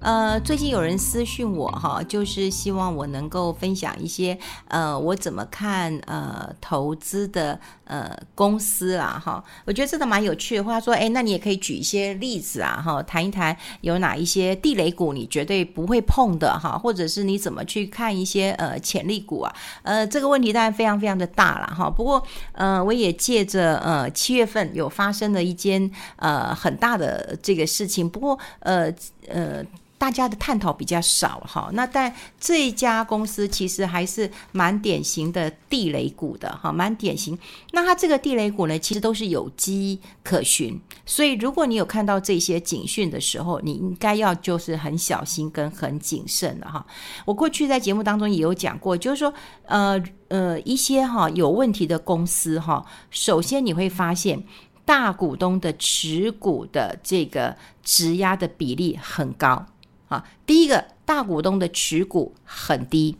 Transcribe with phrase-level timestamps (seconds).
[0.00, 4.38] 呃，最近有人私讯我哈，就是希望我能够分享一些
[4.68, 9.42] 呃，我怎么看呃投资的呃公司啦哈。
[9.64, 19.52] 我觉得这个蛮有趣的话，说哎，那你也可以举一些例子啊哈，谈一谈有哪一些地雷股你绝对不会碰的哈，或者是你怎么去看一些呃潜力股啊？
[19.82, 21.90] 呃，这个问题当然非常非常的大了哈。
[21.90, 28.94] 不过呃，我也借着呃七月份有发生了一件呃很大的这个事情，不过呃
[29.26, 29.64] 呃。
[29.98, 37.36] 大家的探讨比较少哈，那但这一家公司其实还是蛮典型的地雷股的哈，蛮典型。
[37.72, 46.86] 那它这个地雷股呢，其实都是有迹可循，所以如果你有看到这些警讯的时候，你应该要就是很小心跟很谨慎的哈。
[47.24, 49.34] 我过去在节目当中也有讲过，就是说
[49.66, 54.44] 呃呃一些哈有问题的公司哈，首先你会发现
[54.84, 59.66] 大股东的持股的这个质押的比例很高。
[60.08, 63.16] 啊，第一个大股东的持股很低，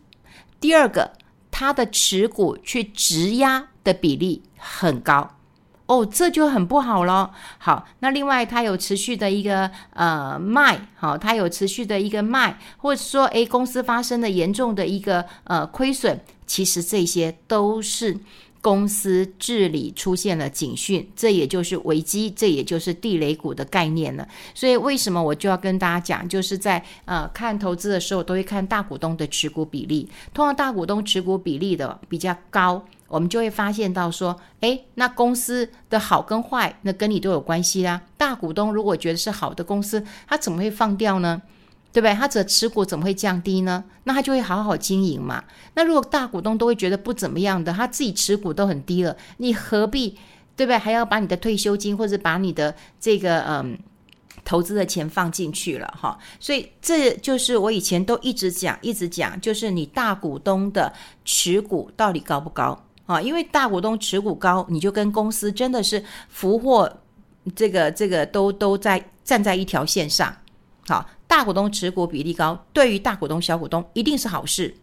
[0.61, 1.13] 第二个
[1.51, 5.37] 他的持股去质押的比例很高，
[5.87, 7.33] 哦，这就很不好了。
[7.59, 18.19] 好，那另外他有持续的一个呃卖，好，他有持续的一个卖，或者说诶公司发生了严重的一个呃亏损，其实这些都是。
[18.61, 24.27] 公司治理出现了警讯，这也就是危机，这也就是地雷股的概念了。
[24.55, 30.09] 所以为什么我就要跟大家讲，就是在呃看投资的时候，都会看大股东的持股比例。
[30.35, 38.03] 通常大股东持股比例的比较高，我们就会发现到说，诶，那公司的好跟坏，那跟你都有关系啦。
[38.17, 41.41] 大股东如果觉得是好的公司，他怎么会放掉呢？
[41.91, 42.15] 对不对？
[42.15, 43.83] 他的持股怎么会降低呢？
[44.05, 45.43] 那他就会好好经营嘛。
[45.75, 50.11] 那如果大股东都会觉得不怎么样的，他自己持股都很低了，你何必
[50.55, 50.79] 对不对？
[50.79, 53.79] 还要把你的退休金或者把你的这个嗯
[54.45, 56.19] 投资的钱放进去了哈？
[56.39, 60.93] 所以这就是我以前都一直讲一直讲，就是你大股东的
[61.25, 63.21] 持股到底高不高啊？
[63.21, 66.91] 因为大股东持股高，你就跟公司真的是福祸
[67.57, 70.35] 这个这个都都在站在一条线上，
[70.87, 71.05] 好。
[71.29, 74.75] 大股东持股比例高，对于大股东、小股东一定是好事，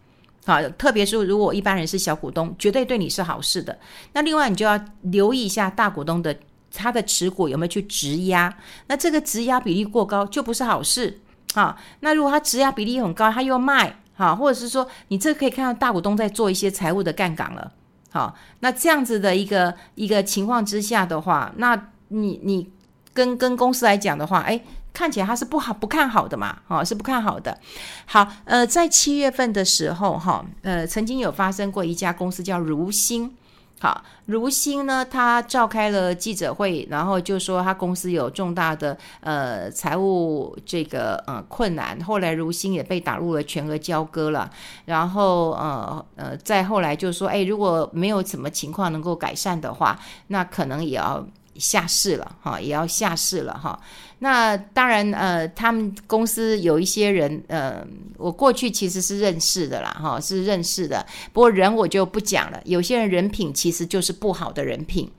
[0.46, 3.76] 好，特别是如果一般人是小股东，绝对对你是好事的。
[4.12, 6.34] 那另外你就要留意一下大股东的
[6.72, 11.18] 他的持股有没有去质押，那这个质押比例过高就不是好事
[11.54, 11.76] 啊。
[12.00, 17.72] 那如果他质押比例很高，他又卖，好，或者是说你这可以看到大股东在做一些财务的杠杆了，
[18.12, 22.70] 好，那这样子的一个一个情况之下的话，那你你
[23.12, 24.62] 跟跟公司来讲的话，哎。
[24.96, 27.58] 看起来它是不好不看好的嘛，哈，是不看好的。
[28.06, 33.36] 好，呃，在七月份的时候，哈，呃，曾经有发生过一家公司叫如新，
[33.78, 44.50] 好，如新呢，他召开了记者会，然后就说他公司有重大的呃财务这个呃困难，后来如新也被打入了全额交割了，
[44.86, 51.22] 然后呃呃，再后来就说，哎，如果没有什么情况能够改善的话，那可能也要。
[51.58, 53.78] 下市了哈，也要下市了哈。
[54.18, 57.86] 那当然，呃，他们公司有一些人，呃，
[58.16, 61.04] 我过去其实是认识的啦，哈，是认识的。
[61.32, 62.60] 不过人我就不讲了。
[62.64, 65.10] 有些人人品其实就是不好的人品，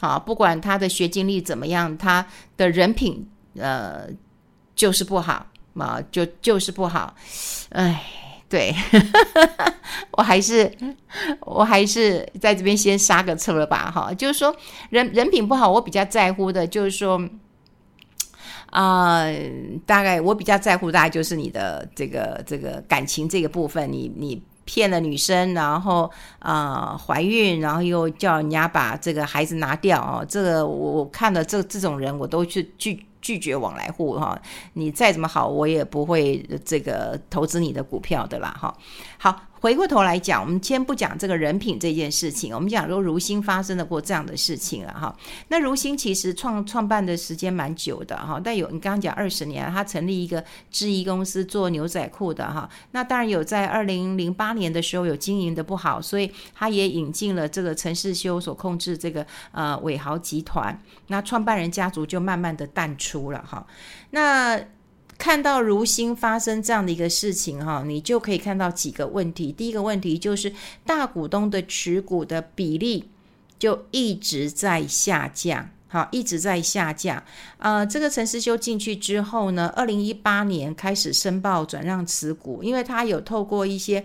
[0.00, 4.08] 好，不管他的学经历怎么样，他的人品，呃，
[4.74, 7.14] 就是不好嘛，就就是不好，
[7.70, 8.22] 哎。
[8.48, 8.72] 对，
[10.12, 10.72] 我还是
[11.40, 14.54] 我还是在这边先刹个车了吧，哈，就是说
[14.90, 17.20] 人人品不好，我比较在乎的，就是说，
[18.70, 19.24] 啊、
[19.84, 26.08] 大概我比较在乎，大概就是你的这个这个感情这个部分，你你骗了女生，然后
[26.38, 33.04] 啊、怀孕，然后又叫人家把这个孩子拿掉哦，这个我我看了这这种人，我都去拒。
[33.26, 34.40] 拒绝往来户哈，
[34.74, 38.72] 你再怎么好，我也不会这个投资你的股票的啦哈。
[39.18, 39.42] 好。
[39.66, 45.12] 回过头来讲，我们先不讲这个人品这件事情，我们讲说如新发生了过这样的事情了哈。
[45.48, 52.70] 那如新其实创创办的时间蛮久的哈，但有你刚刚讲二十年，他成立一个制衣公司做牛仔裤的哈。
[52.92, 63.66] 那当然有在二零零八年的时候有经营的不好，所以他也引进了这个陈世修所控制这个呃伟豪集团，那创办人家族就慢慢的淡出了哈。
[64.10, 64.60] 那
[65.18, 69.50] 看到如新发生这样的一个事情哈，你就可以看到几个问题。
[69.50, 70.52] 第一个问题就是
[70.84, 73.08] 大股东的持股的比例
[73.58, 77.22] 就一直在下降，好，一直在下降。
[77.58, 84.04] 呃，这个陈思修进去之后呢，二零一八年开始申报转让持股，因为他有透过一些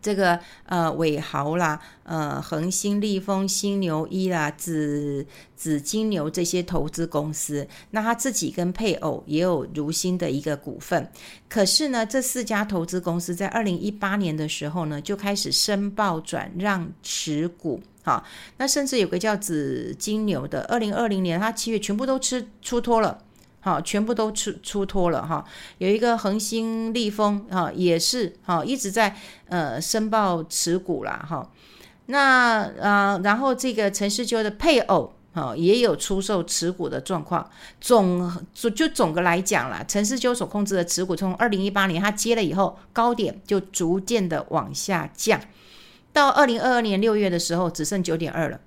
[0.00, 11.10] 这个呃伟豪啦，呃恒星利丰、新牛一啦、紫紫金牛这些投资公司，那他自己跟配偶也有如新的一个股份。
[11.48, 17.80] 可是呢，这四家投资公司在二零一八年的时候呢，就开始申报转让持股。
[18.02, 18.24] 好，
[18.56, 23.18] 那甚至有个叫紫金牛的，二零二零年他七月全部都吃出脱了。
[23.62, 25.44] 好，全部都出出脱了哈。
[25.76, 29.14] 有一个恒星利丰哈，也是哈，一直在
[29.48, 31.46] 呃申报持股啦哈。
[32.06, 37.50] 那呃，然后这个陈世秋的配偶哈，也有出售持股的状况。
[37.82, 45.38] 总就就总的来讲啦，陈世秋所控制的持股从二零一八年他接了以后，高点就逐渐的往下降，
[46.14, 48.58] 到二零二二年六月的时候只剩九点二了，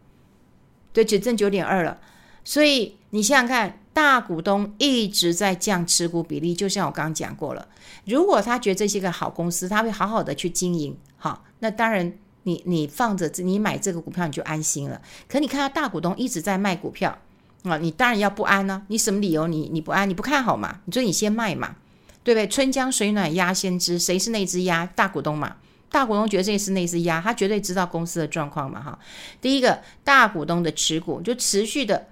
[0.93, 1.97] 对，只剩九点二了。
[2.43, 3.79] 所以你想想看。
[3.93, 7.67] 大股东一直在降持股比例，就像我刚刚讲过了。
[8.05, 12.11] 如果他觉得这是一个好公司，他会好好的去经营，好，那当然
[12.43, 14.99] 你你放着你买这个股票你就安心了。
[15.29, 17.17] 可你看到大股东一直在卖股票
[17.63, 20.09] 啊，你当然要不安呢、你什么理由你你不安？
[20.09, 20.79] 你不看好嘛？
[20.85, 21.75] 你说你先卖嘛，
[22.23, 22.47] 对不对？
[22.47, 24.85] 春江水暖鸭先知，谁是那只鸭？
[24.87, 25.57] 大股东嘛。
[25.89, 28.81] 大股东觉得这是那只鸭，他绝对知道公司的状况嘛。
[28.81, 28.97] 哈，
[29.39, 32.07] 第一个大股东的持股就持续的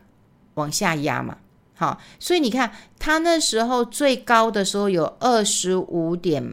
[0.54, 1.36] 往下压嘛。
[1.82, 6.48] 好，所以你看，他那时候最高的时候有二十五点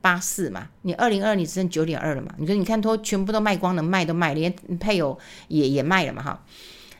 [0.00, 2.32] 八四嘛，你二零二你只剩九点二了嘛？
[2.38, 4.50] 你说你看，都全部都卖光了，卖都卖，连
[4.80, 5.18] 配偶
[5.48, 6.22] 也也卖了嘛？
[6.22, 6.42] 哈，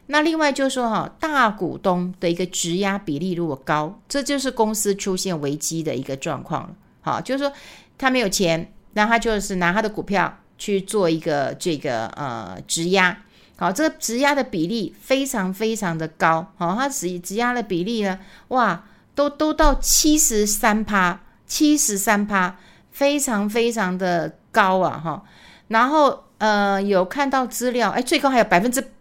[0.09, 6.77] 那另外就是说哈，大股东的一个质押比例如果高，这就是公司出现危机的一个状况了。
[7.01, 7.51] 好，就是说
[7.97, 13.17] 他没有钱，那他就是拿他的股票去做一个这个呃质押。
[13.61, 18.85] 好，这个质押的比例非常非常的高，好，它质质押的比例呢，哇，
[19.17, 22.57] 都都到七十三趴，七十三趴，
[22.93, 25.25] 非常非常的高啊，哈，
[25.67, 28.93] 然后呃，有看到资料，哎，最高还有百分之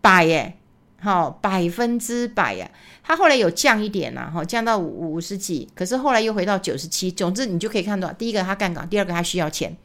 [0.00, 0.56] 百耶，
[1.00, 2.70] 好，百分之百呀，
[3.02, 9.76] 它后来有降一点啦，哈，降到五十几，可是后来又回到九十七，总之你就可以看到，第一个它杠杆，第二个它需要钱，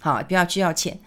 [0.00, 0.98] 好，比较需要钱。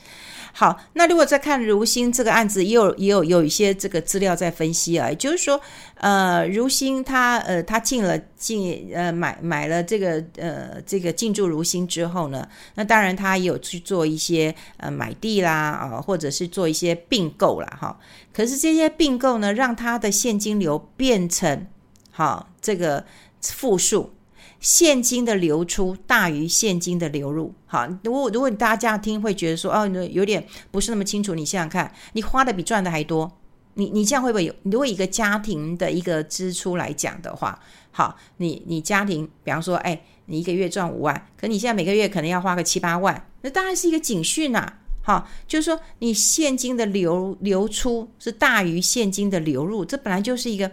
[0.56, 5.60] 好，那如果再看如新这个案子，也有也有有一些这个资料在分析啊，也就是说，
[5.96, 18.00] 呃，如新他呃他进了进呃买买了这个呃这个进驻如新之后呢，那当然他也有去做一些呃买地啦啊，或者是做一些并购啦哈。
[18.32, 21.66] 可是这些并购呢，让他的现金流变成
[22.12, 23.04] 好这个
[23.42, 24.14] 负数。
[24.64, 31.36] 现金的流出大于现金的流入，好，如果如果大家这样听，会觉得说，哦，有点不是那么清楚。
[31.36, 33.30] 你想想看，你花的比赚的还多，
[33.74, 34.56] 你你这样会不会有？
[34.64, 37.60] 如果一个家庭的一个支出来讲的话，
[37.92, 44.66] 好，你你家庭，比方说，哎，你一个月赚五万，可你现在每个月可能要花个七八万，那当然是一个警讯呐，
[45.02, 50.72] 好，就是说你现金的流流出是大于现金的流入，这本来就是一个。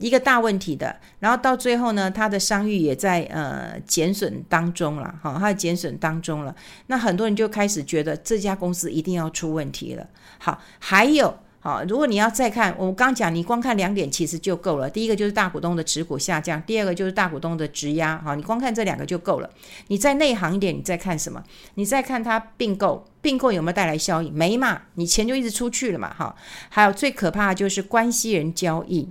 [0.00, 6.56] 一个大问题的，然后到最后呢，他的商誉也在呃减损当中了，哈，他的减损当中了。
[6.86, 10.06] 那很多人就开始觉得这家公司一定要出问题了。
[10.38, 14.88] 好，还有，好，如果你要再看，我刚讲，你光看两点其实就够了。
[14.88, 19.50] 第一个就是大股东的持股下降，第二个就是大股东的质押，好，你光看这两个就够了。
[19.88, 21.44] 你再内行一点，你再看什么？
[21.74, 24.30] 你再看它并购，并购有没有带来效益？
[24.30, 26.34] 没嘛，你钱就一直出去了嘛，哈。
[26.70, 29.06] 还有最可怕的就是关系人交易。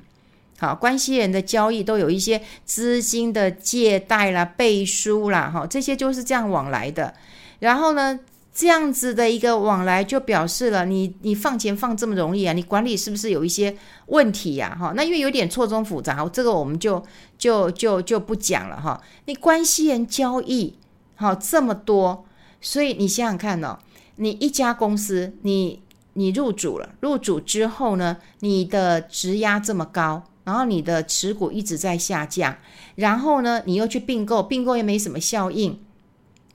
[0.59, 7.13] 好，关系人的交易都有一些资金的借贷啦、背书啦，哈，这些就是这样往来的。
[7.59, 8.19] 然后呢，
[8.53, 12.51] 这样子的一个往来就表示了你你放钱放这么容易啊？
[12.51, 13.73] 你管理是不是有一些
[14.07, 14.75] 问题呀？
[14.77, 17.01] 哈，那因为有点错综复杂，这个我们就
[17.37, 19.01] 就就就不讲了哈。
[19.27, 20.77] 你关系人交易
[21.15, 22.25] 好这么多，
[22.59, 23.79] 所以你想想看哦，
[24.17, 25.81] 你一家公司你
[26.13, 30.25] 你入主了，入主之后呢，你的质押这么高。
[30.49, 32.57] 然后你的持股一直在下降，
[32.95, 35.79] 然后呢，你又去并购，并购也没什么效应，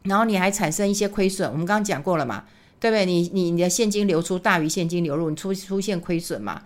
[0.02, 1.48] 然后你还产生一些亏损。
[1.48, 2.42] 我们刚刚讲过了嘛，
[2.80, 3.06] 对不对？
[3.06, 6.62] 你你你的现金流出大于现金流入，你出出现亏损嘛？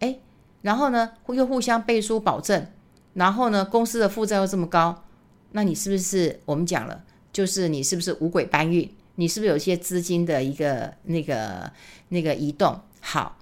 [0.00, 0.18] 哎，
[0.62, 2.66] 然后呢，又互相背书保证，
[3.14, 5.04] 然后呢，公司的负债又这么高，
[5.52, 8.90] 那你是不是我们讲了，就是你是不是五轨搬运？
[9.14, 11.70] 你是不是有一些资金的一个那个
[12.08, 12.80] 那个移动？
[13.00, 13.38] 好，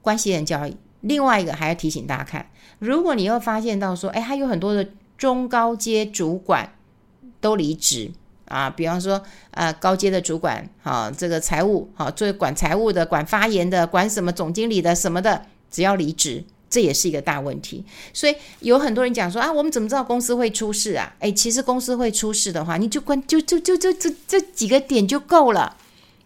[0.00, 0.76] 关系人交易。
[1.00, 6.72] 另外一个还要提醒大家看，如果你又发现到说，哎，他有很多的中高阶主管
[7.40, 8.10] 都离职
[8.46, 9.22] 啊，比方说，
[9.52, 17.84] 呃，高阶的主管，好，这个财务，好，做管财务的、管发言的、管什么总经理的什么的，只要离职，这也是一个大问题。
[18.12, 21.14] 所以有很多人讲说啊，我们怎么知道公司会出事啊？
[21.20, 25.76] 诶，其实公司会出事的话，你就关就就就就这这几个点就够了，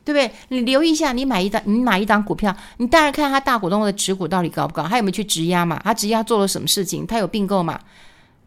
[0.04, 0.30] 对不对？
[0.49, 5.80] 你留意一下，你买一张你买一张股票，你当然看他大股东的持股到底高不高，他有没有去质押嘛？
[5.82, 7.06] 他质押做了什么事情？
[7.06, 7.80] 他有并购嘛？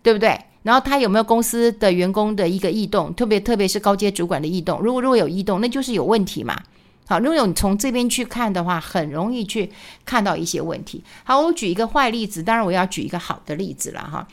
[0.03, 0.39] 对不对？
[0.63, 3.13] 然后他有没有公司的员工的一个异动？
[3.13, 6.61] 特别特别是高阶主管的异动，如果如果有异动，那就是有问题嘛。
[7.07, 9.71] 好，如果你从这边去看的话，很容易去
[10.05, 11.01] 看到一些问题。
[11.23, 14.27] 好，我举一个坏例子，当然我要举一个好的例子了哈。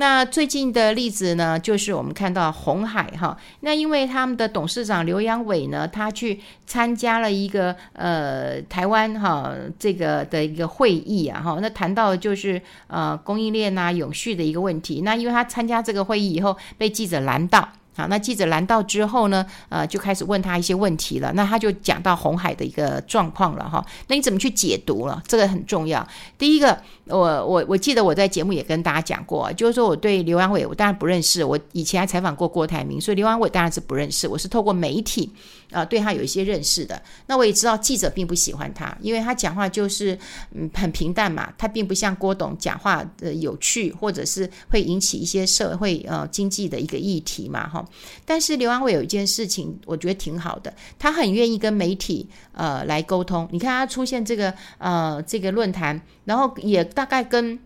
[0.00, 3.36] 那最近的例子呢，就是我们看到鸿海哈。
[3.60, 11.58] 那因为他们的董事长刘扬伟呢，他去参加了一个呃台湾哈这个的一个会议啊哈。
[11.60, 15.00] 那谈到就是呃供应链啊永续的一个问题。
[15.00, 17.68] 那因为他参加这个会议以后，被记者拦到。
[17.96, 21.32] 好，那记者拦到之后呢，呃，就开始问他一些问题了。
[21.32, 23.84] 那他就讲到红海的一个状况了哈。
[24.06, 25.20] 那你怎么去解读了？
[25.26, 26.06] 这个很重要。
[26.38, 31.42] 第一个，我我我记得我在节目也跟大家讲过，就是说我对刘安伟，我当然不认识。
[31.42, 34.28] 我以前还采访过郭台铭，所以刘安伟当然是不认识。
[34.28, 35.32] 我是透过媒体。
[35.70, 40.18] 啊，对他有一些认识的，那我也知道记者并不喜欢他，因为他讲话就是
[40.54, 47.84] 嗯很平淡嘛，他并不像郭董讲话的有趣，或者是会引起一些社会呃经济的一个议题嘛哈。
[48.24, 53.46] 但是刘安伟有一件事情，我觉得挺好的，他很愿意跟媒体呃来沟通。
[53.52, 57.58] 你看他出现这个呃这个论坛，然后也大概跟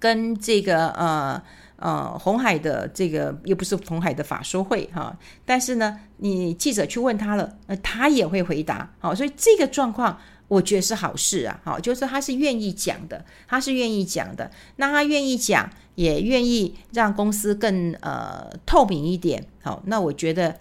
[0.00, 1.42] 跟这个呃。
[1.78, 5.14] 呃，红海的这个又不是红海的法说会哈，
[5.44, 10.18] 但是呢，你记者去问他了，那他也会回答，好，所以这个状况
[10.48, 20.56] 我觉得是好事啊，好，就是他是愿意讲的，他是愿意讲的，那他愿意讲，也愿意让公司更呃透明一点，好，那我觉得。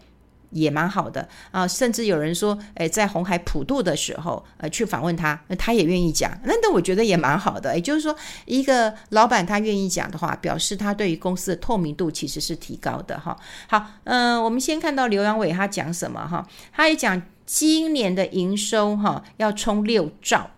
[0.55, 7.75] 也蛮好的啊，甚至有人说，诶，在红海普渡的时候，呃，去访问他，那他也愿意讲，那那我觉得也蛮好的。
[7.75, 13.37] 也就是说，一个老板他愿意讲的话，表示他对于公司的透明度其实是提高的哈。
[13.67, 20.49] 好，嗯、我们先看到刘阳伟他讲什么哈，他也讲今年的营收哈要冲六兆。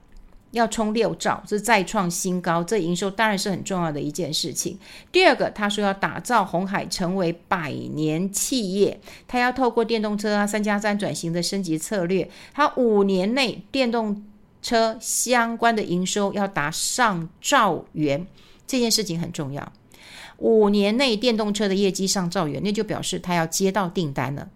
[0.51, 4.77] 要冲六兆，是再创新高，这营收当然是很重要的一件事情。
[5.11, 14.25] 第二个，他说要打造鸿海成为百年企业，他要透过电动车啊三加三转型的升级策略，他五年内电动
[14.61, 18.25] 车相关的营收要达上兆元，
[18.65, 19.71] 这件事情很重要。
[20.37, 24.47] 五年内电动车的业绩上兆元，那就表示他要接到订单了。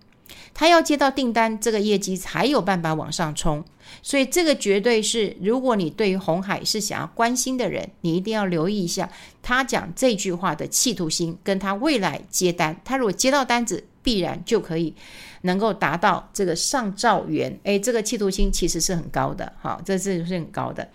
[0.54, 3.64] 他要接到订单，这个业绩才有办法往上冲。
[4.02, 9.10] 所以这个绝对是，如果你对于红海是想要关心的人，你一定要留意一下
[9.42, 12.80] 他讲这句话的企图心，跟他未来接单。
[12.86, 14.94] 他如果接到单子，必然就可以
[15.42, 17.60] 能够达到这个上兆元。
[17.64, 20.88] 诶，这个企图心其实是很高的，哈，这是是很高的。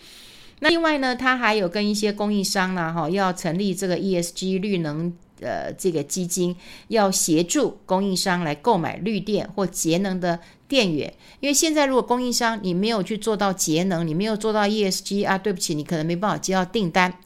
[0.61, 5.13] 那另外呢，他还有跟一些供应商呢，哈，要成立这个 ESG 绿能。
[5.43, 6.57] 呃，这个基金
[6.89, 17.19] 要协助供应商来购买绿电或节能的电源，因为现在如果供应商你没有去做到节能，你没有做到 ESG 啊，对不起，你可能没办法接到订单。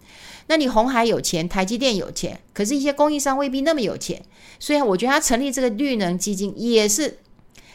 [0.49, 4.21] 那你红海有钱，台积电有钱，可是一些供应商未必那么有钱，
[4.59, 7.19] 所以我觉得他成立这个绿能基金也是。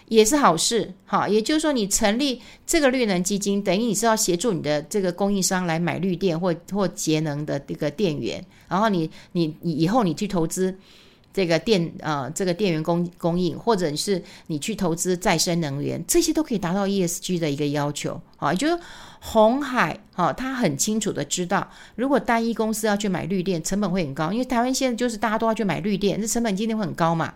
[0.07, 10.75] 也是好事，哈，也就是说，你成立这个绿能基金，等于你是要协助你的这个供应商来买绿电或或节能的这个电源，然后你你以后你去投资
[11.33, 18.77] 这个电呃这个电源供供应，或者是你去投资再生能源，这些都可以达到 ESG 的一个要求，啊，也就是
[19.19, 27.33] 红海哈，他很清楚的知道，如果单一公司要去买绿电，成本会很高，因为台湾现在就是大家都要去买绿电，这成本今天会很高嘛。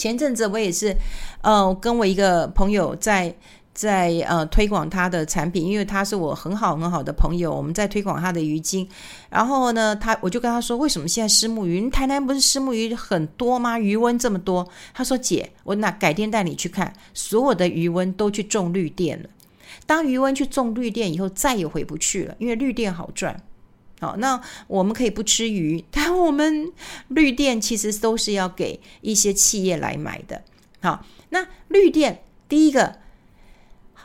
[0.00, 0.96] 前阵子我也是，
[1.42, 3.34] 呃，跟我一个朋友在
[3.74, 8.88] 在呃推广他的产品，因为他是我很好很好的朋友，我们在推广他的鱼精。
[9.28, 11.90] 然后呢，他我就跟他说，为什么现在虱目鱼？
[11.90, 13.78] 台南不是虱目鱼很多吗？
[13.78, 14.66] 鱼温这么多。
[14.94, 19.28] 他说姐，我那改天带你去看，所有的鱼温都去种绿电了。
[19.84, 23.38] 当鱼温去种绿电以后，再也回不去了，因为绿电好赚。
[24.00, 25.84] 好，那我们可以不吃鱼，
[26.24, 26.72] 我们
[27.08, 30.42] 绿电其实都是要给一些企业来买的。
[30.82, 32.96] 好，那绿电第一个，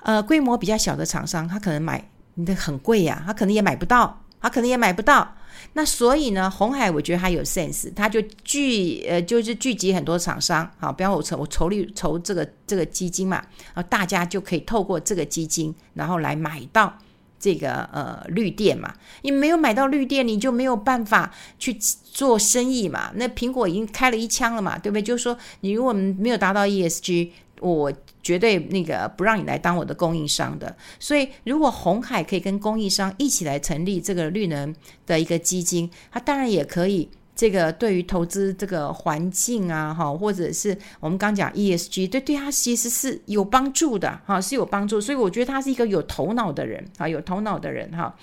[0.03, 5.35] 呃，规模比较小的厂商，他可能买你的很贵呀，他可能也买不到，他可能也买不到。
[5.73, 13.43] 那所以呢，红海我觉得他有 sense，他就聚呃就是聚集很多厂商，好，比方我筹我筹立筹这个这个基金嘛，
[13.73, 16.97] 啊，大家就可以透过这个基金，然后来买到。
[17.45, 23.11] 这个呃绿电嘛，你没有买到绿电，你就没有办法去做生意嘛。
[23.13, 25.01] 那苹果已经开了一枪了嘛，对不对？
[25.03, 30.75] 就是说，你如果没有达到 ESG，我绝对那个不让你来当我的供应商的。
[30.99, 34.73] 所以，如果红海可以跟供应商一起来成立这个绿能
[35.05, 37.07] 的一个基金，它当然也可以。
[37.35, 45.01] 这个对于投资这个环境啊，哈，或者是我们刚讲 ESG，对对他其实是有帮助的，哈，是有帮助。
[45.01, 48.15] 所以我觉得他是一个有头脑的人，啊，有头脑的人，哈。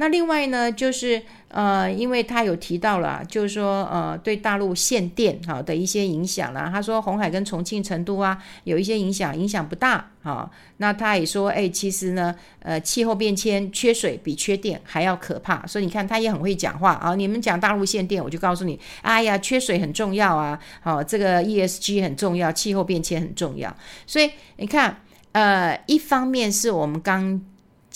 [0.00, 6.70] 那另外呢，就是呃，因为他有提到了，就是说呃，对大陆限电哈的一些影响啦。
[6.72, 10.48] 他说红海跟重庆、成都啊有一些影响，影响不大哈。
[10.76, 15.66] 那他也说，哎，其实呢，呃，气候变迁缺水比缺电还要可怕。
[15.66, 17.16] 所以你看，他也很会讲话啊。
[17.16, 23.76] 你们讲大陆限电，我就告诉你，哎呀，缺水很重要啊，好，这个 ESG 很重要，气候变迁很重要。
[24.06, 25.00] 所以你看，
[25.32, 27.42] 呃，一方面是我们刚。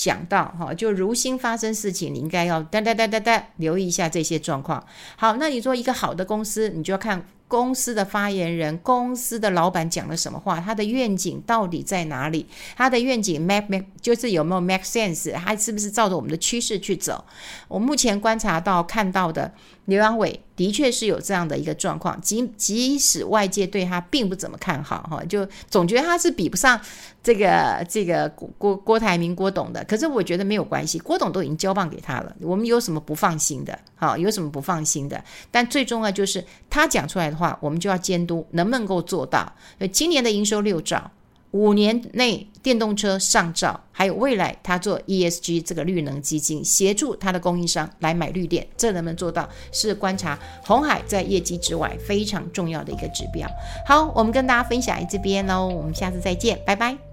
[0.03, 4.85] 讲到哈，就如新发生事情，你应该要哒哒哒哒哒留意一下这些状况。
[5.17, 12.49] 好，那你说一个好的公司，你就要看公司的发言人、公司的老板讲了什么话，他的愿景到底在哪里？
[12.77, 15.33] 他的愿景 make make 就是有没有 make sense？
[15.35, 17.25] 他是不是照着我们的趋势去走？
[17.69, 19.53] 我目前观察到看到的。
[19.87, 26.81] 刘阳伟的确是有这样的一个状况，即即使外界对他并不怎么看好，哈，就总觉得他是比不上
[27.23, 29.85] 这个这个郭郭郭台铭郭董的。
[29.85, 33.79] 可是我觉得没有关系，郭董都已经交棒给他了，我们有什么不放心的？
[33.95, 35.23] 好，有什么不放心的？
[35.51, 39.53] 但最重要就是他讲出来的话，我们就要监督能不能够做到。
[39.79, 41.11] 所以今年的营收六兆。
[41.53, 49.47] 五年内电动车上兆，还有未来他做 ESG 这个绿能基金，协助他的供应商来买绿电，这能不能做到？
[49.71, 53.47] 是观察红海在业绩之外非常重要的一个指标。
[53.87, 57.12] 好，我们跟大家分享这边喽，我们下次再见，拜拜。